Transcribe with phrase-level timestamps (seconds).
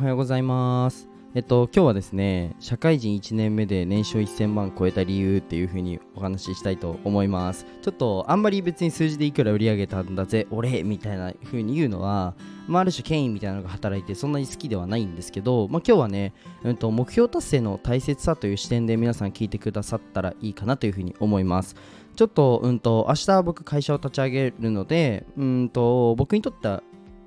[0.00, 1.10] はようございます。
[1.34, 7.66] えっと、今日はですね、社会人1年目で年商1000万超えた理由っていう風にお話ししたいと思います。
[7.82, 12.34] ちょっと、あんまり別に数字でいくら売り上げたんだぜ、俺みたいな風に言うのは、
[12.66, 16.32] まあ、ある種権威みたいなのが働いてそんなに好きではないんですけど、まあ、今日はね、
[16.64, 21.76] うん、と目標達成の大切さという視点で皆さん聞いてくださったらいいかなという風に思います。
[22.16, 26.82] ちょっと、うんと、明日僕会社を立ち上げるので、うんと、僕にとって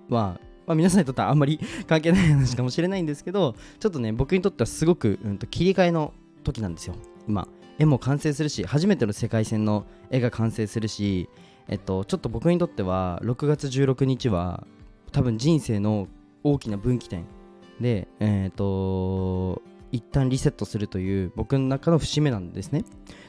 [0.10, 6.14] は、まあ、皆さんにとってはあんまり関係ない話かもしれないんですけどちょっとね僕にとってはすごく、うん、と切り替えの
[6.44, 6.96] 時なんですよ。
[7.28, 7.48] 今
[7.80, 11.30] 絵も完成するし初めての世界線の絵が完成するし
[11.68, 14.66] えっとちょっと僕にとっては6月16日は
[15.12, 16.08] 多分人生の
[16.44, 17.26] 大きな分岐点。
[17.80, 19.62] でえっと
[19.92, 22.84] 一旦リセットするという僕の中の節目なんですね。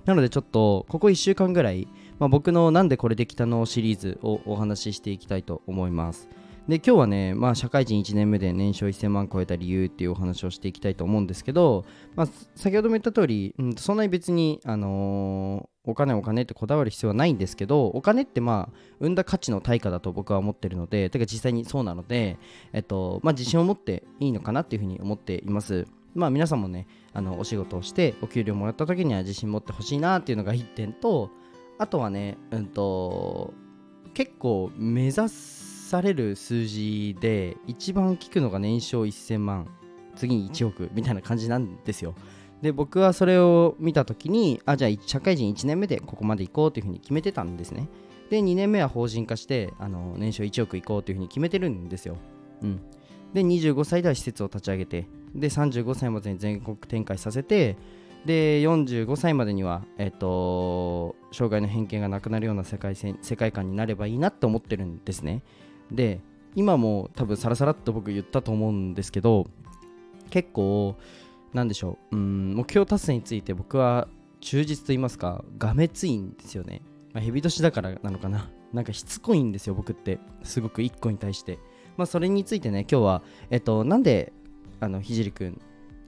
[0.06, 1.88] なのでちょっとここ1週間ぐらい、
[2.18, 6.28] まあ、僕のなんでこれできたのシリーズをお話ししていきたいと思います。
[6.68, 11.84] で今日はね、まあ、社会人1年目で年商1000万超えた理由っていうお話をしていきたいと思うんですけど、
[12.16, 22.38] まあ、先ほども言った通り、うん、そんなに別に、あのー、お金お金ってこだわる必要はないんですけどお金ってまあ生んだ価値の対価だと僕は思ってるのでてか実際にそうなので、
[22.72, 25.86] えっとまあ、自信を持っていいのかなっていうふうに思っています。
[26.14, 31.30] まあ皆さんもねあのお仕事をしてお給料もらった時には自信持ってほしいなっていうのが1点と
[31.76, 33.52] あとはね、うんと
[34.14, 35.63] 結構目指す
[35.94, 39.68] される数字で一番効くのが年商1000万
[40.16, 42.16] 次に1億みたいな感じなんですよ。
[42.62, 47.88] で僕はそれを見た時にあじゃあ社会人1年目でここまで行こうというふうに決めてたんですね。
[48.28, 52.16] で2年目は法人化してあの年商1億行こうというふうに決めてるんですよ。
[52.62, 52.80] うん。
[53.32, 57.76] で25歳では施設を立ち上げてで35歳までに全国展開させて
[58.24, 65.42] で45歳までには、えっと、障害の偏見がなくなるような世界世界観になればいいなって思ってるんですね。
[65.90, 66.20] で
[66.54, 69.46] 今も多分サラサラっと僕言ったと思うんですけど
[70.30, 70.96] 結構
[71.52, 74.08] なんでしょううん目標達成について僕は
[74.40, 76.82] 忠実と言いますかがめついんですよね、
[77.12, 78.50] まあ、蛇年だからなのかな。
[78.74, 80.18] なんかしつこいんですよ僕って。
[80.42, 81.58] すごく1個に対して。
[81.96, 84.32] まあそれについてね今日はえっとなんで
[84.80, 85.60] あのひじりくん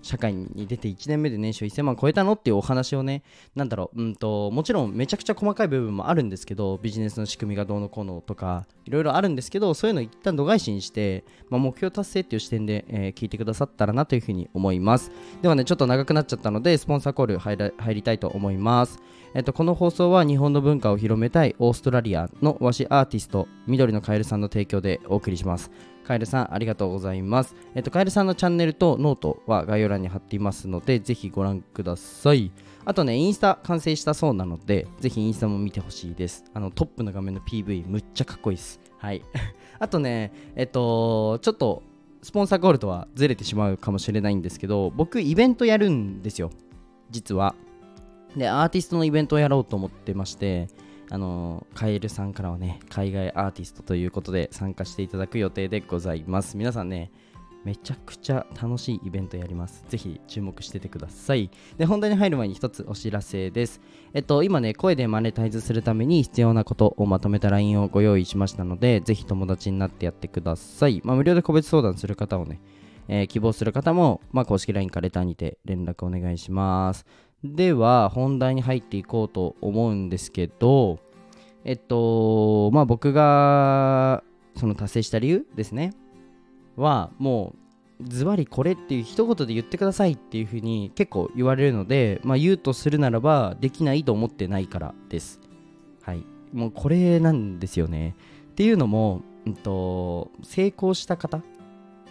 [0.06, 3.22] 社会に出て1年目で年収1000万超えたのっていうお話をね、
[3.54, 15.10] なんだろう、うんと、もちろんめちゃくちゃ細かい部分もあるんですけど、ビジネスの仕組みがどうのこうのとか、いろいろあるんですけど、そういうのを一旦度外視にして、まあ、目標達成っていう視点で、えー、聞いてくださったらなというふうに思います。
[15.42, 19.00] ではね、ちょっと長くなっちゃったので、スポンサーコール入入りたいと思います。
[19.34, 25.70] えっと、この放送は日本の文化を広めたいオーストラリアの和紙アーティスト、緑のカエルさんの提供でお送りします。
[26.06, 27.56] カエルさん、ありがとうございます。
[27.74, 32.52] えっと、カエルさんのチャンネルとノートは概要欄に貼っていますので、ぜひご覧ください。
[32.84, 36.44] あとね、インスタ完成したそうなので、ぜひインスタも見てほしいです。
[36.54, 38.80] あの、トップの画面の PV、むっちゃかっこいいです。
[38.98, 39.22] はい。
[39.80, 41.82] あとね、えっと、ちょっと、
[42.22, 46.50] スポンサーゴールとはずれてしまうかもしれないんですけど、僕、イベントやるんですよ。
[47.10, 47.56] 実は。
[48.36, 50.68] で、アーティストのイベントをやろうと思ってまして、
[51.10, 56.56] あのカエルさんからはね海外アーティストということで参加していただく予定でございます。
[56.56, 57.10] 皆さんね
[57.64, 59.84] めちゃくちゃ楽しいイベントやります。
[59.88, 61.50] ぜひ注目しててください。
[61.76, 63.80] で本題に入る前に一つお知らせです。
[64.14, 71.02] えっと今ね声でマネタイズするために必要なことをまとめた LINE をご用意しましたのでぜひ友達になってやってください。
[71.04, 72.60] まあ無料で個別相談する方をね
[73.08, 77.06] えー、希望する方も、まあ、公式 LINE かレターにて連絡お願いします。
[77.44, 80.98] では、本題に入っていこうと思うんですけど、
[81.64, 84.22] えっと、まあ僕が
[84.56, 85.92] その達成した理由ですね、
[86.76, 87.54] はも
[88.00, 95.40] うズバリこれっていう一言で言ってくださいっていうふうに結構言われるので、まあ言うとするならばできないと思ってないからです。
[96.02, 96.24] はい。
[96.52, 98.14] もうこれなんですよね。
[98.50, 101.42] っていうのも、うんと、成功した方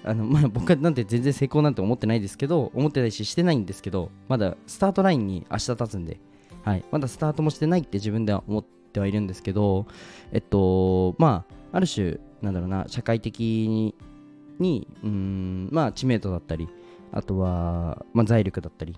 [0.08, 6.20] あのまあ、僕はなんて全然成功なんて思ってないですけど思ってないししてないんですけどまだスタートラインに明日立つんで、
[6.64, 9.88] はい、まだスタートもしてないって自分では思ってはいるんですけど
[10.32, 13.96] えっとまあある種なんだろうな社会的に
[14.60, 16.70] にうんまあ知名度だったり
[17.12, 18.96] あとは、まあ、財力だったり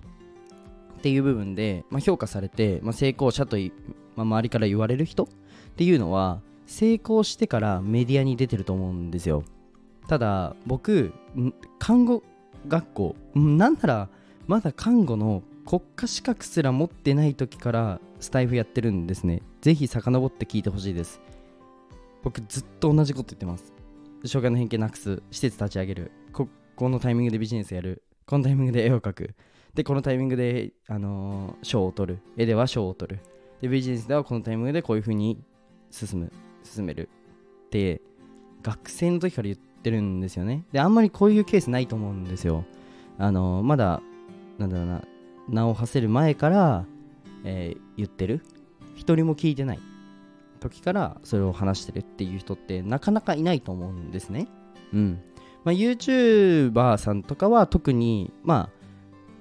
[0.98, 3.62] っていう部分で、まあ、評価されて、まあ、成功者と、ま
[4.18, 5.28] あ、周りから言われる人っ
[5.76, 9.44] ていうのは成功してからメディアに出てると思うんですよ。
[10.08, 11.12] ただ僕
[11.78, 12.22] 看護
[12.66, 14.08] 学校なんなら
[14.46, 19.42] まだ看護の国家資格すら持ってない時からスタイフやってるんですね。
[19.60, 21.20] ぜひ遡って聞いてほしいです。
[22.22, 23.74] 僕ずっと同じこと言ってます。
[24.24, 26.10] 障害の偏見なくす施設立ち上げる。
[26.32, 28.02] ここのタイミングでビジネスやる。
[28.24, 29.34] このタイミングで絵を描く。
[29.74, 32.20] でこのタイミングで、あのー、賞を取る。
[32.38, 33.20] 絵では賞を取る。
[33.60, 35.38] でビジネスではこのタイミングでこういう風に
[35.90, 36.32] 進む。
[36.64, 37.10] 進める。
[37.66, 38.00] って
[38.62, 40.64] 学生の時から言ってってるんですよね。
[40.72, 42.64] であんまりこういうケースないと思うんですよ。
[43.18, 44.02] あのまだ
[44.58, 45.02] なんだろうな
[45.48, 46.84] 名を馳せる前から、
[47.44, 48.42] えー、言ってる。
[48.94, 49.80] 一人も聞いてない。
[50.60, 54.48] 時からそれを話してるっていう人ってなかなかいないと思うんですね。
[54.92, 55.20] うん。
[55.64, 58.86] まあ、YouTuber さんとかは特にまあ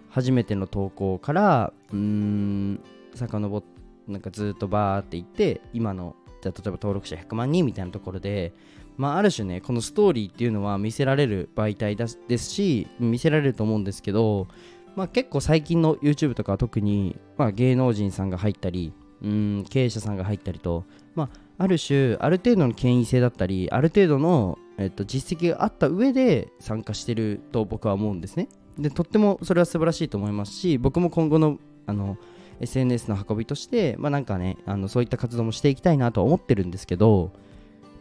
[0.10, 2.80] 初めての投稿からうーん
[3.16, 8.54] 遡ってなんかずっとバーっていって今のじゃ例えば登録者100万人みたいなところで
[8.98, 14.48] まあ、ある種ねこのストーリーっていうのは見せられる媒体ですし見せられると思うんですけど、
[14.96, 20.84] まあ、結構最近の YouTube とかは特に、まあ、芸能人さんが入ったりうん経営者さんが入ったりと、
[21.16, 28.50] まあ、ある種ある程度の権威性だったりある程度の、えっと、実績があった上で参加してると僕は思うんですね。
[28.78, 31.58] でとってもそれは素晴らしいと思いますし僕も今後の
[31.88, 32.18] あの
[32.60, 37.32] SNS の運びとして、まあ、なんかねあのそういった活動もしていきたいなとは思ってるんですけど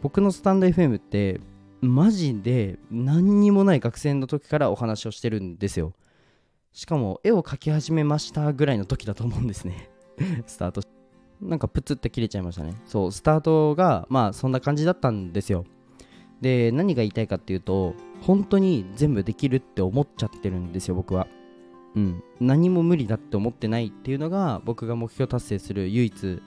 [0.01, 1.39] 僕のスタンド FM って
[1.81, 5.93] マジで何にもない学生の時からお話をしてるんですよ。
[6.73, 9.89] しかも絵を描き始めましたぐらいの時だと思うんですね。
[10.45, 10.81] スタート。
[11.41, 12.73] なんかプツって切れちゃいましたね。
[12.85, 15.65] そうスタートがまあそんな感じだったんですよ。
[16.41, 21.27] で何が言いたいかっていうと本当に全部できるって思っちゃってるんですよ僕は。
[21.95, 22.23] うん。
[22.39, 26.41] 何も無理だって思ってないっていうのが僕が目標達成する唯一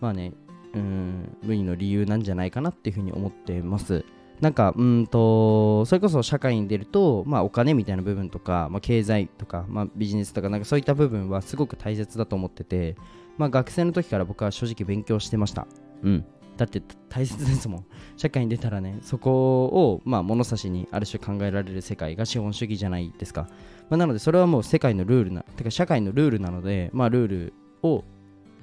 [0.00, 0.32] まあね
[0.74, 4.04] うん無理の理由なんじゃないかなっていうふうに思ってます。
[4.40, 12.96] なんかうんとそれこそ社会に出ると、まあ、お金みたいな部分とか、まあ、経済とか、まあ、ビジネスとかなんかそういった部分はすごく大切だと思ってて、
[13.36, 15.66] まあ、学生の時から僕は正直勉強してました。
[16.02, 16.24] うん。
[16.56, 17.84] だって大切ですもん。
[18.16, 23.48] 社会に出たらねそこを、まあ、物差しにある種考えられる世界が資本主義じゃないですか、
[23.88, 28.04] まあ、なのでそれはもう世界のルールなてか社会のルールなので、まあ、ルールを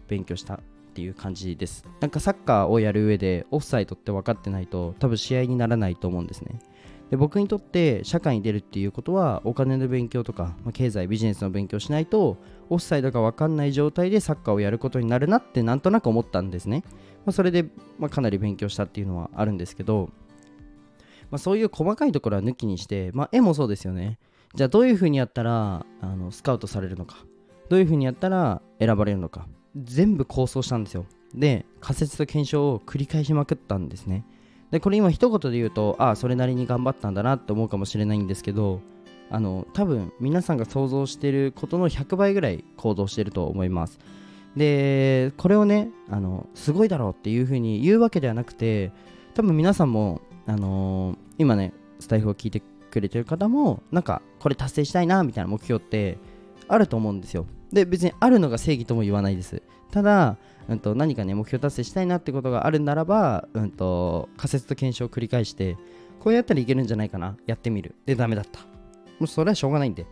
[0.08, 0.60] 勉強した。
[0.96, 1.86] っていう感じです。
[2.00, 6.60] なんかサッカーをやる上でオフサイドって分かってないと多分試合にならないと思うんですね。
[7.10, 12.38] で僕にとって社会に出るっていうことはお金の勉強とか、まあ、経済ビジネスの勉強しないと
[12.70, 16.84] オフサイドが分かんない状態でサッカーをやることになるなってなんとなく思ったんですね、
[17.26, 17.66] まあ、それで、
[18.00, 20.10] まあ、かなり勉強したっていうのはあるんですけど、
[21.30, 24.18] まあ、そういう細かいところは抜きにして、まあ、絵もそうですよね。
[24.56, 27.18] じゃあどういうふうにやったらあのスカウトされるのか。
[27.70, 29.48] どういうふうにやったら選ばれるのか。
[29.76, 31.06] 全部構想したんですよ。
[31.34, 34.26] で仮説と検証を繰り返しまくったんですね。
[34.72, 38.82] でこれ今一言で言うとああそれなりに頑張ったんだなって思うかもしれないんですけど
[39.30, 44.00] あの多分皆さんが想像してることの100倍ぐらい行動してると思います。
[44.56, 48.92] でこれをねあのすごいだろうっていうふうに言うわけではなくて
[49.34, 56.18] 多分皆さんも、あのー、今ねスタイフを聞いてくれてる方もなんかこれ達成したいなみたいな目標って
[56.70, 57.46] あると思うんですよ。
[57.76, 59.62] で別にあるのが正義とも言わないです。
[59.92, 60.38] ただ、
[60.70, 65.78] うんと、何かね目標達成したいなってことがあるならば、うんと、仮説と検証を繰り返して
[66.22, 67.36] こうやったらいけるんじゃないかな。
[67.46, 67.94] やってみる。
[68.06, 68.62] でダメだった。
[68.62, 68.66] も
[69.22, 70.08] うそれはしょうがないんで。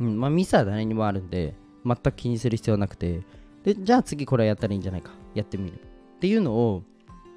[0.00, 1.54] うんまあミスは誰にもあるんで
[1.84, 3.20] 全く気にする必要なくて。
[3.64, 5.10] でじゃあ次これやったらいいんじゃないか。
[5.34, 5.74] やってみる。
[5.74, 6.82] っていうのを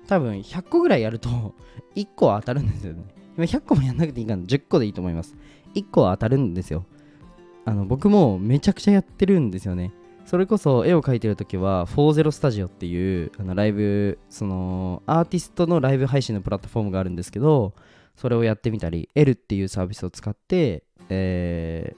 [0.08, 1.54] 多分100個ぐらいやると
[1.96, 3.04] 1個は当たるんですよね。
[3.38, 5.36] 今100個もやんなくていいから10個でいいと思います。
[5.76, 6.86] 1個は当たるんですよ。
[7.66, 9.92] あの僕もめちゃくちゃやってるんですよね。
[10.26, 17.74] それこそ絵を描いてる時は40スタジオっていうあのライブそのアーティストのライブ配信のプラットフォームがあるんですけど
[18.16, 21.96] それをやってみたり L っていうサービスを使って、え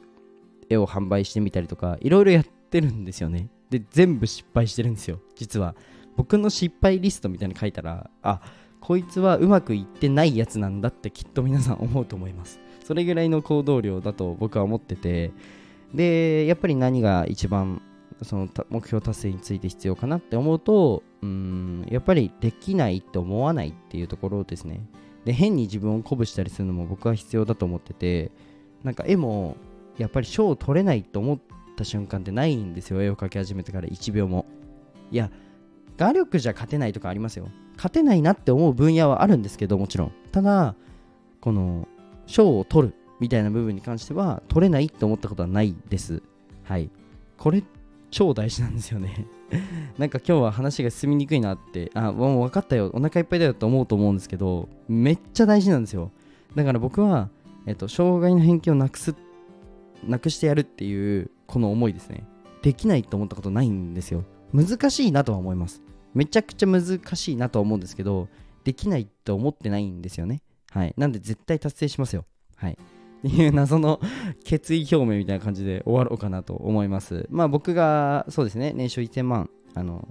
[0.62, 3.50] ー、絵を販売してみたりとかいろいろやってるんですよね。
[3.70, 5.20] で全部失敗してるんですよ。
[5.36, 5.76] 実は。
[6.18, 8.42] 僕の失敗リストみたいに書いたらあ
[8.82, 12.60] こいつはうまくいってないやつなんだってきっと皆さん思うと思います。
[12.84, 15.32] それぐらいの行動量だと僕は思ってて
[15.94, 17.82] でやっぱり何が一番
[18.24, 24.86] その目標達成について必要かなって思うとうんやっぱりできないって思わないっていうところですね。
[25.26, 28.32] で変に自分を鼓舞したりするのも僕は必要だと思ってて
[28.84, 29.58] なんか絵も
[29.98, 31.40] やっぱり賞を取れないと思っ
[31.76, 33.02] た瞬間ってないんですよ。
[33.02, 34.46] 絵を描き始めてから1秒も。
[35.12, 35.32] いや
[35.98, 37.50] 画力じゃ勝てないとかありますよ。
[37.76, 40.12] 勝てないなって思う分野はあるんですけどもちろん。
[40.32, 40.76] ただ
[41.42, 41.88] この
[42.26, 46.22] 賞を取るみたいな部分に関しては取れないって思ったことはないです。
[46.64, 46.90] はい。
[47.38, 47.64] これ
[48.12, 49.28] 超大事なんですよね
[49.98, 56.12] なんか今日は話が進みにくいなって、あ、もう分かったよ、お腹いっぱいだよと思うと思うんですけど、めっちゃ大事なんですよ。
[56.56, 57.30] だから僕は、
[57.66, 59.16] えっと、障害の偏見をなくす、
[60.06, 62.26] なくしてやるっていう、この思いですね。
[62.62, 64.24] できないと思ったことないんですよ。
[64.54, 65.82] 難しいなとは思います。
[66.14, 66.84] めちゃくちゃ難
[67.16, 68.28] しいなとは思うんですけど、
[68.64, 70.42] できないと思ってないんですよね。
[70.72, 70.94] はい。
[70.98, 72.26] なんで絶対達成しますよ。
[72.56, 72.78] はい。
[73.20, 74.00] っていう謎の
[74.44, 77.28] 決意表明みたいな感じで終わろうかなと思います。
[77.30, 80.08] まあ僕がそうですね、年収1000万、あの、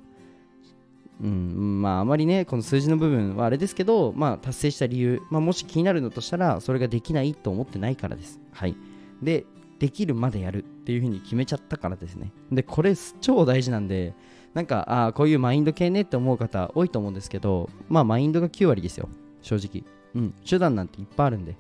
[1.22, 8.40] うん、まああまりねこの数字の部分はあれですけど、まあ、達成した理由、まあ、もし気になるのとしたらそれができないと思ってないからです。
[8.52, 8.76] はい。
[9.22, 9.46] で
[9.78, 12.32] できるまでやるっていうふうに決めちゃったからですね。
[12.50, 14.14] でこれ超大事なんで
[14.54, 19.08] なんかああこういうマインド系ねって思う方多いと思うんですけどまあマインドが9割ですよ。
[19.42, 19.84] 正直。
[20.14, 20.34] うん。
[20.48, 21.56] 手段なんていっぱいあるんで。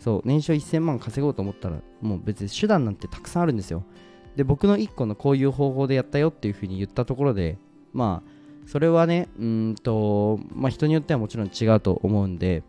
[0.00, 3.84] そう年商1000万稼ごうと思ったらもう別に手段なんてたくさんあるんですよ。
[4.34, 7.58] で僕の1個のこういう方法でやったよっていうふうに言ったところで
[7.92, 8.30] まあ
[8.66, 12.62] それはねうんとまあ人によってはもちろん違うと思うんで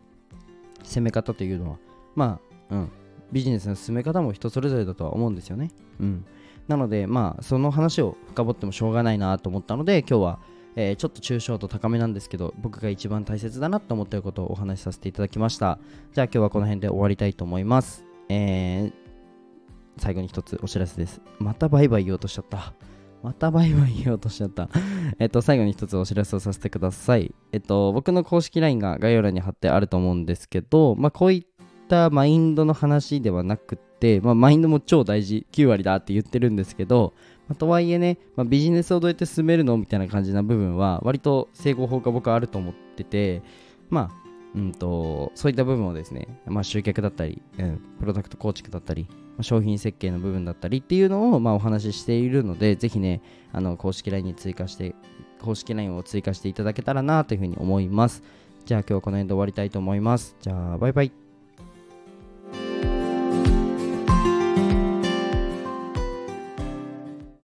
[0.83, 1.77] 攻め方というのは
[2.15, 2.91] まあうん
[3.31, 5.71] ビジネスの進め方も人それぞれだとは思うんですよね。
[6.01, 6.25] うん。
[6.67, 10.39] なのでまあその話を深掘ってもしょうがないなと思ったので今日は
[10.75, 15.79] えー、ちょっと抽象度高めなんですけど僕が一番大切だなと思ってることをお話しさせていただきました
[16.13, 18.93] じゃあ今日はこの辺で終わりたいと思いますえー、
[19.97, 22.73] 最後に一つお知らせですまたバイバイ言おうとしちゃった
[23.23, 24.67] またバイバイ言おうとしちゃった。
[25.19, 27.33] えっと、最後に一つお知らせをさせてください。
[27.51, 33.90] えっと、僕の公式 LINE が概要欄に貼ってあると思うんですけど、まあ、こういったマインドの話ではなくて、
[34.21, 37.13] まあ、マインドも超大事、9割だって言ってるんですけど、
[37.47, 43.41] まあ、とはいえね、まあ、ビジネスをどうやって進めるのみたいな感じな部分は、割と成功法が僕はあると思ってて、
[43.89, 44.21] まあ、
[44.55, 49.07] うんと、そういった部分をですね、まあ、集客だったり、うん、プロダクト構築だったり、
[49.41, 54.95] 商品設計の部分だったりっていうのをまあお話ししているので、ぜひね、あの公式 LINE に追加して、
[55.41, 58.23] 公式 LINE を追加していただけたらなというふうに思います。
[58.65, 60.35] じゃあ今日はこの辺で終わりたいと思います。
[60.41, 61.20] じゃあバイバイ。